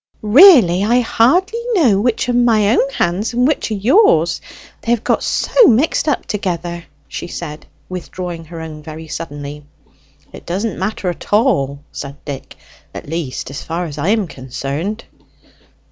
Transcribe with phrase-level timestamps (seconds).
[0.23, 4.41] "Really, I hardly know which are my own hands and which are yours,
[4.81, 9.63] they have got so mixed up together," she said, withdrawing her own very suddenly.
[10.33, 12.55] "It doesn't matter at all," said Dick,
[12.95, 15.05] "at least as far as I am concerned."